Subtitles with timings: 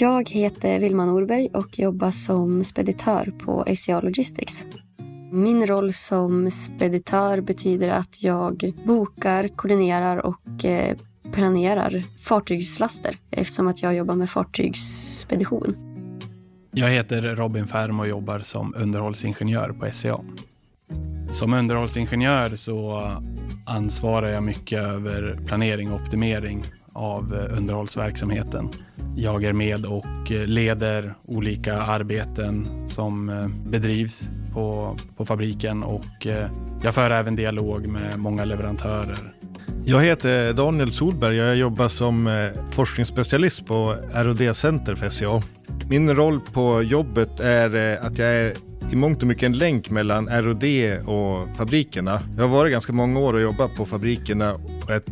[0.00, 4.64] Jag heter Vilma Norberg och jobbar som speditör på ACA Logistics.
[5.32, 10.96] Min roll som speditör betyder att jag bokar, koordinerar och eh,
[11.32, 15.76] planerar fartygslaster eftersom att jag jobbar med fartygsspedition.
[16.72, 20.20] Jag heter Robin Färm och jobbar som underhållsingenjör på SCA.
[21.32, 23.10] Som underhållsingenjör så
[23.66, 26.62] ansvarar jag mycket över planering och optimering
[26.92, 28.68] av eh, underhållsverksamheten.
[29.16, 36.26] Jag är med och eh, leder olika arbeten som eh, bedrivs på, på fabriken och
[36.26, 36.50] eh,
[36.82, 39.34] jag för även dialog med många leverantörer.
[39.84, 45.42] Jag heter Daniel Solberg och jag jobbar som forskningsspecialist på R&D Center för SCA.
[45.88, 48.52] Min roll på jobbet är att jag är
[48.92, 52.22] i mångt och mycket en länk mellan R&D och fabrikerna.
[52.36, 55.02] Jag har varit ganska många år och jobbat på fabrikerna och är,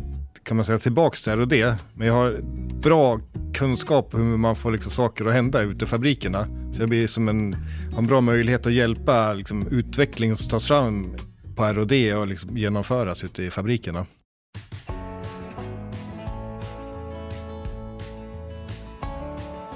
[0.43, 1.73] kan man säga tillbaks till R&D.
[1.93, 2.39] Men jag har
[2.81, 3.19] bra
[3.59, 6.47] kunskap om hur man får liksom saker att hända ute i fabrikerna.
[6.73, 7.55] Så jag blir som en,
[7.91, 11.15] har en bra möjlighet att hjälpa liksom, utvecklingen som tas fram
[11.55, 14.05] på R&D och liksom genomföras ute i fabrikerna.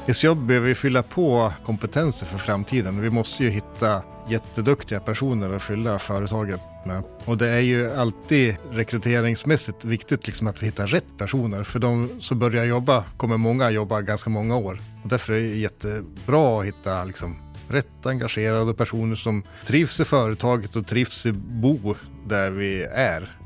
[0.05, 3.01] SJ behöver fylla på kompetenser för framtiden.
[3.01, 7.03] Vi måste ju hitta jätteduktiga personer att fylla företaget med.
[7.25, 11.63] Och det är ju alltid rekryteringsmässigt viktigt liksom att vi hittar rätt personer.
[11.63, 14.79] För de som börjar jobba kommer många jobba ganska många år.
[15.03, 20.75] Och därför är det jättebra att hitta liksom rätt engagerade personer som trivs i företaget
[20.75, 21.95] och trivs i bo
[22.27, 23.37] där vi är.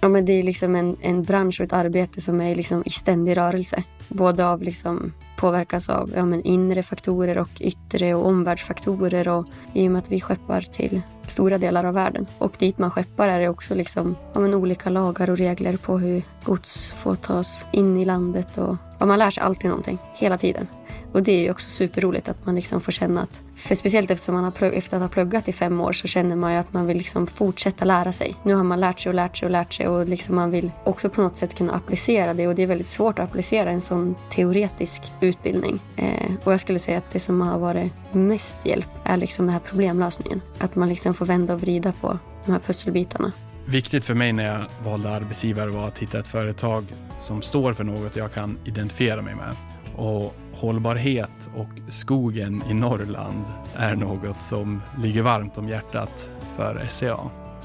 [0.00, 2.90] Ja, men det är liksom en, en bransch och ett arbete som är liksom i
[2.90, 3.84] ständig rörelse.
[4.08, 9.28] Både av liksom påverkas av ja, men inre faktorer och yttre och omvärldsfaktorer.
[9.28, 12.26] Och I och med att vi skeppar till stora delar av världen.
[12.38, 15.98] Och dit man skeppar är det också liksom, ja, men olika lagar och regler på
[15.98, 18.58] hur gods får tas in i landet.
[18.58, 20.66] Och, ja, man lär sig alltid någonting, hela tiden.
[21.14, 24.34] Och det är ju också superroligt att man liksom får känna att, för speciellt eftersom
[24.34, 26.72] man har plugg, efter att ha pluggat i fem år så känner man ju att
[26.72, 28.36] man vill liksom fortsätta lära sig.
[28.42, 30.70] Nu har man lärt sig och lärt sig och lärt sig och liksom man vill
[30.84, 33.80] också på något sätt kunna applicera det och det är väldigt svårt att applicera en
[33.80, 35.80] sån teoretisk utbildning.
[35.96, 39.52] Eh, och jag skulle säga att det som har varit mest hjälp är liksom den
[39.52, 40.40] här problemlösningen.
[40.58, 43.32] Att man liksom får vända och vrida på de här pusselbitarna.
[43.66, 46.84] Viktigt för mig när jag valde arbetsgivare var att hitta ett företag
[47.20, 49.56] som står för något jag kan identifiera mig med.
[49.96, 53.44] Och hållbarhet och skogen i Norrland
[53.74, 57.18] är något som ligger varmt om hjärtat för SCA.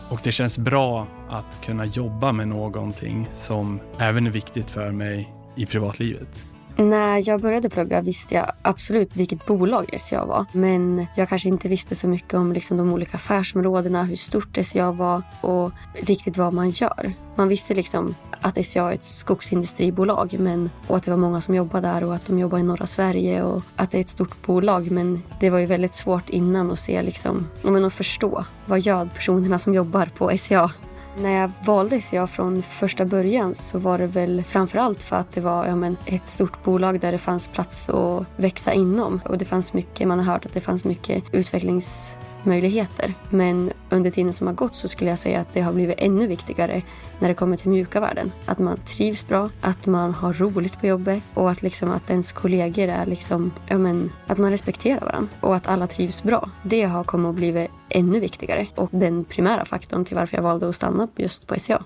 [0.09, 5.33] Och det känns bra att kunna jobba med någonting som även är viktigt för mig
[5.55, 6.45] i privatlivet.
[6.79, 10.45] När jag började plugga visste jag absolut vilket bolag SCA var.
[10.51, 14.91] Men jag kanske inte visste så mycket om liksom de olika affärsområdena, hur stort SCA
[14.91, 17.13] var och riktigt vad man gör.
[17.35, 21.55] Man visste liksom att SCA är ett skogsindustribolag men, och att det var många som
[21.55, 24.45] jobbade där och att de jobbar i norra Sverige och att det är ett stort
[24.45, 24.91] bolag.
[24.91, 29.05] Men det var ju väldigt svårt innan att se liksom, men att förstå vad gör
[29.05, 30.71] personerna som jobbar på SCA
[31.17, 35.41] när jag valdes jag från första början så var det väl framförallt för att det
[35.41, 39.21] var ja, men, ett stort bolag där det fanns plats att växa inom.
[39.25, 43.13] Och det fanns mycket, man har hört att det fanns mycket utvecklings möjligheter.
[43.29, 46.27] Men under tiden som har gått så skulle jag säga att det har blivit ännu
[46.27, 46.81] viktigare
[47.19, 48.31] när det kommer till mjuka värden.
[48.45, 52.31] Att man trivs bra, att man har roligt på jobbet och att, liksom, att ens
[52.31, 56.49] kollegor är liksom, ja, men, att man respekterar varandra och att alla trivs bra.
[56.63, 60.69] Det har kommit att bli ännu viktigare och den primära faktorn till varför jag valde
[60.69, 61.83] att stanna just på SCA.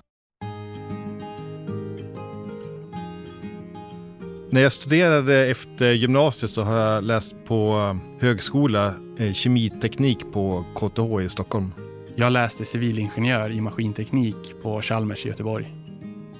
[4.54, 11.24] När jag studerade efter gymnasiet så har jag läst på högskola eh, kemiteknik på KTH
[11.24, 11.72] i Stockholm.
[12.16, 15.74] Jag läste civilingenjör i maskinteknik på Chalmers i Göteborg.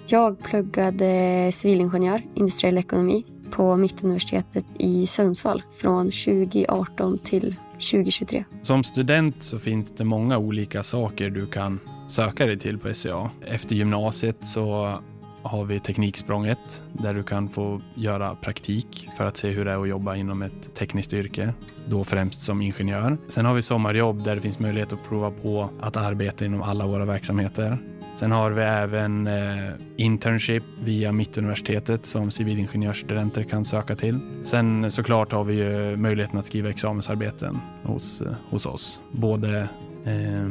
[0.06, 8.44] Jag pluggade civilingenjör, industriell ekonomi på Mittuniversitetet i Sundsvall från 2018 till 2023.
[8.62, 13.30] Som student så finns det många olika saker du kan söka dig till på SCA.
[13.46, 14.98] Efter gymnasiet så
[15.44, 19.82] har vi Tekniksprånget där du kan få göra praktik för att se hur det är
[19.82, 21.54] att jobba inom ett tekniskt yrke.
[21.88, 23.18] Då främst som ingenjör.
[23.28, 26.86] Sen har vi sommarjobb där det finns möjlighet att prova på att arbeta inom alla
[26.86, 27.78] våra verksamheter.
[28.14, 34.18] Sen har vi även eh, internship via Mittuniversitetet som civilingenjörsstudenter kan söka till.
[34.42, 39.00] Sen såklart har vi ju möjligheten att skriva examensarbeten hos, eh, hos oss.
[39.12, 39.68] Både,
[40.04, 40.50] eh,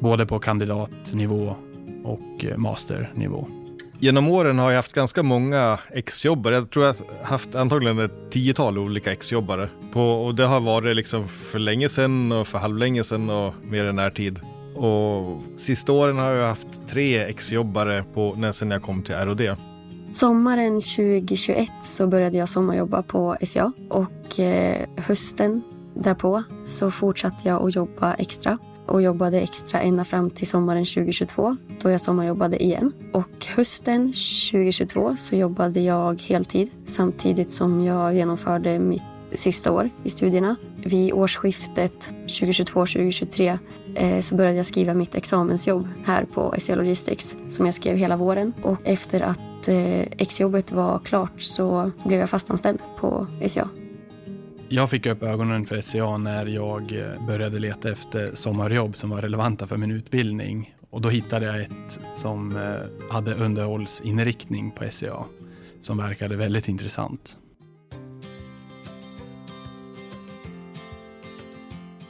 [0.00, 1.56] både på kandidatnivå
[2.04, 3.48] och eh, masternivå.
[3.98, 6.54] Genom åren har jag haft ganska många exjobbare.
[6.54, 9.68] Jag tror jag har haft antagligen ett tiotal olika exjobbare.
[9.92, 13.92] och det har varit liksom för länge sedan och för halvlänge sedan och mer i
[13.92, 14.40] närtid.
[14.74, 19.56] Och sista åren har jag haft tre exjobbare på, när sen jag kom till R&D.
[20.12, 25.62] Sommaren 2021 så började jag sommarjobba på SCA och eh, hösten
[25.94, 31.56] därpå så fortsatte jag att jobba extra och jobbade extra ända fram till sommaren 2022
[31.82, 32.92] då jag sommarjobbade igen.
[33.12, 34.12] Och hösten
[34.52, 39.02] 2022 så jobbade jag heltid samtidigt som jag genomförde mitt
[39.32, 40.56] sista år i studierna.
[40.76, 43.58] Vid årsskiftet 2022-2023
[43.94, 48.16] eh, så började jag skriva mitt examensjobb här på SCA Logistics som jag skrev hela
[48.16, 48.52] våren.
[48.62, 53.68] Och efter att eh, exjobbet var klart så blev jag fastanställd på SCA.
[54.68, 59.22] Jag fick upp ögonen för SCA när jag eh, började leta efter sommarjobb som var
[59.22, 60.74] relevanta för min utbildning.
[60.90, 65.24] Och då hittade jag ett som eh, hade underhållsinriktning på SCA
[65.80, 67.38] som verkade väldigt intressant.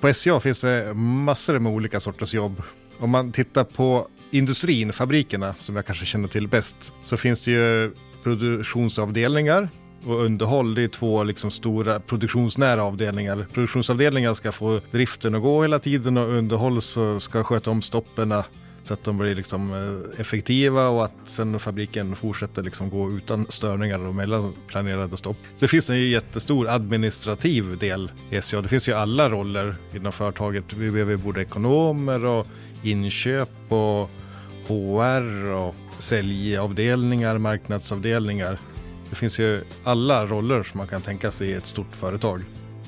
[0.01, 2.63] På SCA finns det massor med olika sorters jobb.
[2.99, 7.51] Om man tittar på industrin, fabrikerna, som jag kanske känner till bäst, så finns det
[7.51, 9.69] ju produktionsavdelningar
[10.07, 10.75] och underhåll.
[10.75, 13.47] Det är två liksom stora produktionsnära avdelningar.
[13.53, 18.45] Produktionsavdelningar ska få driften att gå hela tiden och underhåll så ska sköta om stopperna
[18.87, 23.47] så att de blir liksom eh, effektiva och att sen fabriken fortsätter liksom gå utan
[23.49, 25.37] störningar och mellan planerade stopp.
[25.57, 28.61] Så det finns en jättestor administrativ del i SCA.
[28.61, 30.73] Det finns ju alla roller inom företaget.
[30.73, 32.47] Vi behöver både ekonomer och
[32.83, 34.11] inköp och
[34.69, 38.59] HR och säljavdelningar, marknadsavdelningar.
[39.11, 42.41] Det finns ju alla roller som man kan tänka sig i ett stort företag.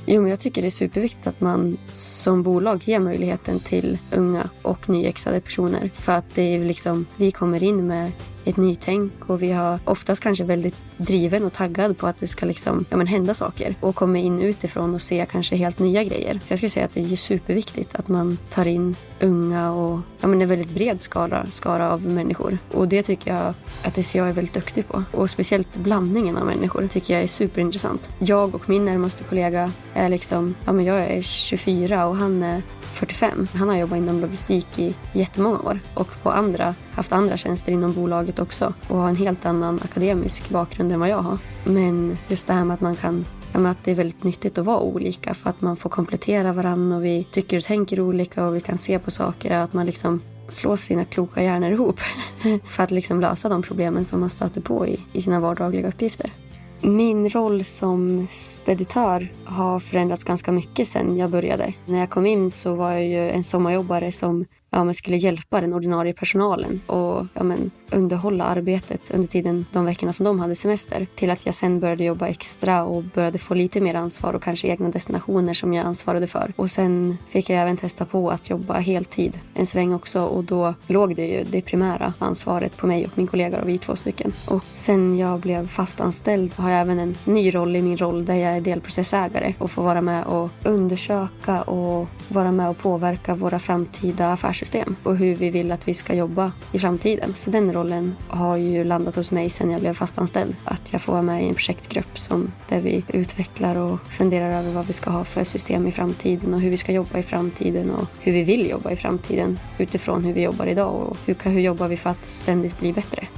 [0.06, 4.48] Jo, men jag tycker det är superviktigt att man som bolag ger möjligheten till unga
[4.62, 5.90] och nyexade personer.
[5.94, 8.12] För att det är liksom, vi kommer in med
[8.44, 12.46] ett nytänk och vi har oftast kanske väldigt driven och taggad på att det ska
[12.46, 16.34] liksom, ja, men hända saker och komma in utifrån och se kanske helt nya grejer.
[16.34, 20.28] Så jag skulle säga att det är superviktigt att man tar in unga och ja,
[20.28, 22.58] men en väldigt bred skara, skara av människor.
[22.72, 25.04] Och det tycker jag att SCA är väldigt duktig på.
[25.12, 28.10] Och speciellt blandningen av människor tycker jag är superintressant.
[28.18, 32.62] Jag och min närmaste kollega är liksom, ja men jag är 24 och han är
[32.98, 33.46] 45.
[33.54, 37.92] Han har jobbat inom logistik i jättemånga år och på andra, haft andra tjänster inom
[37.92, 41.38] bolaget också och har en helt annan akademisk bakgrund än vad jag har.
[41.64, 44.80] Men just det här med att man kan att det är väldigt nyttigt att vara
[44.80, 48.60] olika för att man får komplettera varandra och vi tycker och tänker olika och vi
[48.60, 49.50] kan se på saker.
[49.50, 52.00] och Att man liksom slår sina kloka hjärnor ihop
[52.70, 56.32] för att liksom lösa de problemen som man stöter på i, i sina vardagliga uppgifter.
[56.80, 61.72] Min roll som speditör har förändrats ganska mycket sen jag började.
[61.86, 65.60] När jag kom in så var jag ju en sommarjobbare som ja, men skulle hjälpa
[65.60, 70.54] den ordinarie personalen och ja, men, underhålla arbetet under tiden de veckorna som de hade
[70.54, 71.06] semester.
[71.14, 74.68] Till att jag sen började jobba extra och började få lite mer ansvar och kanske
[74.68, 76.52] egna destinationer som jag ansvarade för.
[76.56, 80.74] Och sen fick jag även testa på att jobba heltid en sväng också och då
[80.86, 84.32] låg det ju det primära ansvaret på mig och min kollega och vi två stycken.
[84.48, 88.34] Och sen jag blev fastanställd har jag även en ny roll i min roll där
[88.34, 93.58] jag är delprocessägare och får vara med och undersöka och vara med och påverka våra
[93.58, 97.34] framtida affärssystem och hur vi vill att vi ska jobba i framtiden.
[97.34, 100.56] Så den rollen har ju landat hos mig sedan jag blev fastanställd.
[100.64, 104.72] Att jag får vara med i en projektgrupp som, där vi utvecklar och funderar över
[104.72, 107.90] vad vi ska ha för system i framtiden och hur vi ska jobba i framtiden
[107.90, 111.60] och hur vi vill jobba i framtiden utifrån hur vi jobbar idag och hur, hur
[111.60, 113.28] jobbar vi för att ständigt bli bättre.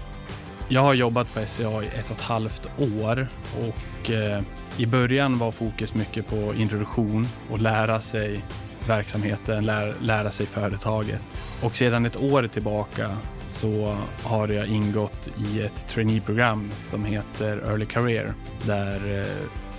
[0.69, 3.29] Jag har jobbat på SCA i ett och ett halvt år
[3.59, 4.43] och eh,
[4.77, 8.41] i början var fokus mycket på introduktion och lära sig
[8.89, 11.21] verksamheten, lär, lära sig företaget.
[11.63, 17.87] Och sedan ett år tillbaka så har jag ingått i ett traineeprogram som heter Early
[17.87, 18.35] Career
[18.67, 19.27] där eh,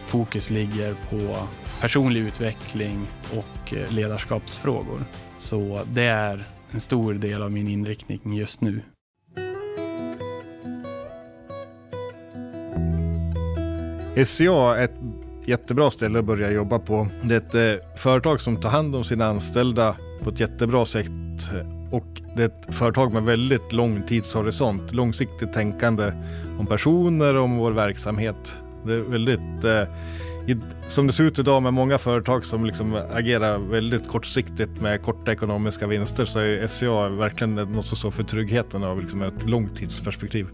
[0.05, 1.47] fokus ligger på
[1.81, 5.01] personlig utveckling och eh, ledarskapsfrågor.
[5.37, 8.81] Så det är en stor del av min inriktning just nu.
[14.25, 14.99] SCA är ett
[15.45, 17.07] jättebra ställe att börja jobba på.
[17.23, 21.07] Det är ett eh, företag som tar hand om sina anställda på ett jättebra sätt
[21.53, 26.11] eh, och det är ett företag med väldigt lång tidshorisont, långsiktigt tänkande
[26.59, 28.57] om personer och om vår verksamhet.
[28.85, 29.83] Det är väldigt, eh,
[30.87, 35.31] som det ser ut idag med många företag som liksom agerar väldigt kortsiktigt med korta
[35.31, 40.47] ekonomiska vinster så är SCA verkligen något som står för tryggheten av liksom ett långtidsperspektiv.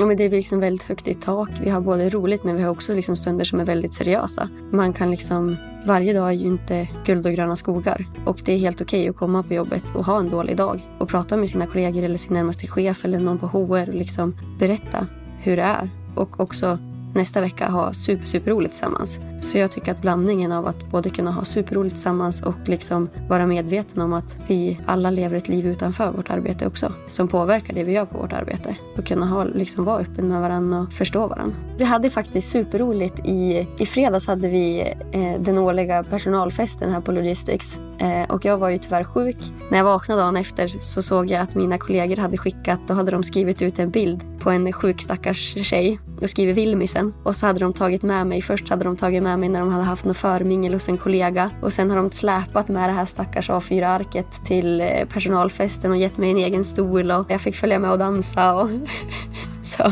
[0.00, 1.50] Ja, men det är liksom väldigt högt i tak.
[1.60, 4.48] Vi har både roligt men vi har också liksom stunder som är väldigt seriösa.
[4.70, 8.06] Man kan liksom, varje dag är ju inte guld och gröna skogar.
[8.26, 10.80] Och det är helt okej okay att komma på jobbet och ha en dålig dag.
[10.98, 14.36] Och prata med sina kollegor eller sin närmaste chef eller någon på HR och liksom
[14.58, 15.06] berätta
[15.42, 15.90] hur det är.
[16.14, 16.78] Och också
[17.18, 19.18] nästa vecka ha super, super roligt tillsammans.
[19.40, 23.46] Så jag tycker att blandningen av att både kunna ha superroligt tillsammans och liksom vara
[23.46, 26.92] medveten om att vi alla lever ett liv utanför vårt arbete också.
[27.08, 28.76] Som påverkar det vi gör på vårt arbete.
[28.96, 31.56] Och kunna ha, liksom vara öppen med varandra och förstå varandra.
[31.78, 37.12] Vi hade faktiskt superroligt i, i fredags hade vi eh, den årliga personalfesten här på
[37.12, 37.78] Logistics.
[37.98, 39.36] Eh, och jag var ju tyvärr sjuk.
[39.70, 43.10] När jag vaknade dagen efter så såg jag att mina kollegor hade skickat, då hade
[43.10, 47.14] de skrivit ut en bild på en sjuk stackars tjej och skrivit Vilmisen.
[47.24, 49.68] Och så hade de tagit med mig, först hade de tagit med mig när de
[49.68, 51.50] hade haft något förmingel hos en kollega.
[51.62, 56.16] Och sen har de släpat med det här stackars A4-arket till eh, personalfesten och gett
[56.16, 58.54] mig en egen stol och jag fick följa med och dansa.
[58.54, 58.70] Och
[59.62, 59.82] så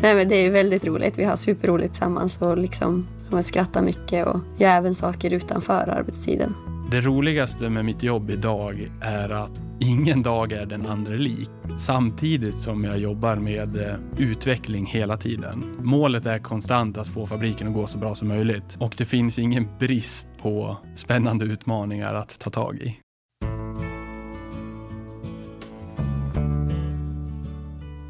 [0.00, 1.18] nej men det är väldigt roligt.
[1.18, 6.54] Vi har superroligt tillsammans och liksom man skrattar mycket och gör även saker utanför arbetstiden.
[6.90, 11.50] Det roligaste med mitt jobb idag är att ingen dag är den andra lik.
[11.78, 15.76] Samtidigt som jag jobbar med eh, utveckling hela tiden.
[15.78, 19.38] Målet är konstant att få fabriken att gå så bra som möjligt och det finns
[19.38, 22.96] ingen brist på spännande utmaningar att ta tag i.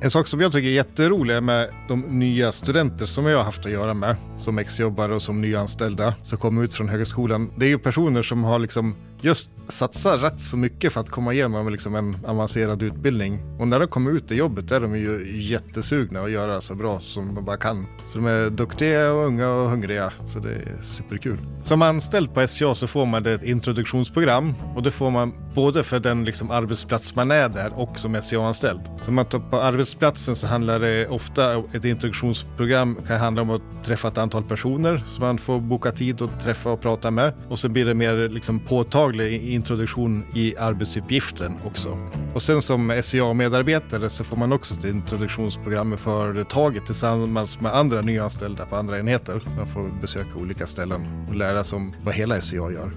[0.02, 3.66] En sak som jag tycker är jätterolig med de nya studenter som jag har haft
[3.66, 7.50] att göra med som exjobbare och som nyanställda som kommer ut från högskolan.
[7.56, 11.32] Det är ju personer som har liksom just satsar rätt så mycket för att komma
[11.32, 13.40] igenom liksom en avancerad utbildning.
[13.58, 17.00] Och när de kommer ut i jobbet är de ju jättesugna att göra så bra
[17.00, 17.86] som de bara kan.
[18.04, 20.12] Så de är duktiga och unga och hungriga.
[20.26, 21.38] Så det är superkul.
[21.62, 26.00] Som anställd på SCA så får man ett introduktionsprogram och det får man både för
[26.00, 28.80] den liksom arbetsplats man är där och som SCA-anställd.
[29.02, 33.84] Så man tar på arbetsplatsen så handlar det ofta, ett introduktionsprogram kan handla om att
[33.84, 37.32] träffa ett antal personer som man får boka tid att träffa och prata med.
[37.48, 38.60] Och så blir det mer liksom
[39.10, 41.98] vardaglig introduktion i arbetsuppgiften också.
[42.34, 48.00] Och sen som SCA-medarbetare så får man också ett introduktionsprogram med företaget tillsammans med andra
[48.00, 49.40] nyanställda på andra enheter.
[49.40, 52.92] Så man får besöka olika ställen och lära sig om vad hela SCA gör.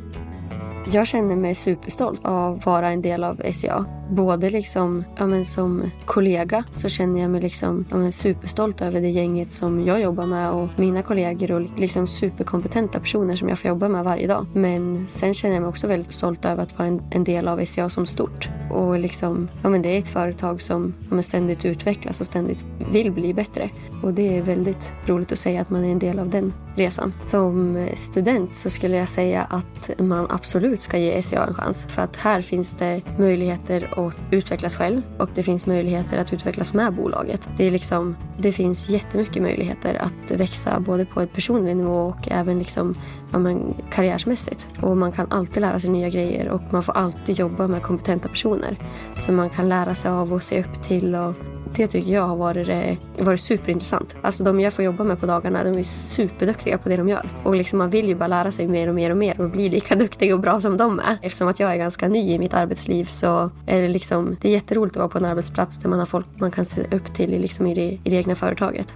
[0.91, 3.85] Jag känner mig superstolt av att vara en del av SCA.
[4.13, 9.01] Både liksom, ja, men som kollega så känner jag mig liksom, ja, men superstolt över
[9.01, 13.59] det gänget som jag jobbar med och mina kollegor och liksom superkompetenta personer som jag
[13.59, 14.45] får jobba med varje dag.
[14.53, 17.65] Men sen känner jag mig också väldigt stolt över att vara en, en del av
[17.65, 18.49] SCA som stort.
[18.71, 22.65] Och liksom, ja, men det är ett företag som ja, men ständigt utvecklas och ständigt
[22.91, 23.69] vill bli bättre.
[24.03, 27.13] Och det är väldigt roligt att säga att man är en del av den resan.
[27.25, 31.85] Som student så skulle jag säga att man absolut ska ge SCA en chans.
[31.89, 36.73] För att här finns det möjligheter och utvecklas själv och det finns möjligheter att utvecklas
[36.73, 37.49] med bolaget.
[37.57, 42.27] Det, är liksom, det finns jättemycket möjligheter att växa både på ett personlig nivå och
[42.31, 42.95] även liksom,
[43.31, 44.67] ja, men, karriärsmässigt.
[44.81, 48.29] Och man kan alltid lära sig nya grejer och man får alltid jobba med kompetenta
[48.29, 48.77] personer
[49.19, 51.35] som man kan lära sig av och se upp till och
[51.75, 54.15] det tycker jag har varit, eh, varit superintressant.
[54.21, 57.29] Alltså de jag får jobba med på dagarna, de är superduktiga på det de gör.
[57.43, 59.69] Och liksom man vill ju bara lära sig mer och mer och mer och bli
[59.69, 61.17] lika duktig och bra som de är.
[61.21, 64.51] Eftersom att jag är ganska ny i mitt arbetsliv så är det liksom, det är
[64.51, 67.29] jätteroligt att vara på en arbetsplats där man har folk man kan se upp till
[67.29, 68.95] liksom i, det, i det egna företaget.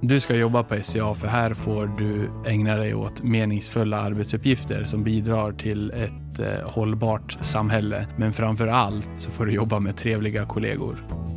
[0.00, 5.04] Du ska jobba på SCA för här får du ägna dig åt meningsfulla arbetsuppgifter som
[5.04, 8.06] bidrar till ett eh, hållbart samhälle.
[8.16, 11.27] Men framför allt så får du jobba med trevliga kollegor.